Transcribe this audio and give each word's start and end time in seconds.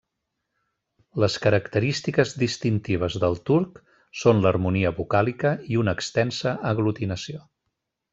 Les 1.23 1.33
característiques 1.41 2.31
distintives 2.43 3.17
del 3.23 3.37
turc 3.49 3.77
són 4.23 4.41
l'harmonia 4.47 4.93
vocàlica 5.01 5.53
i 5.75 5.79
una 5.83 5.95
extensa 5.99 6.55
aglutinació. 6.71 7.45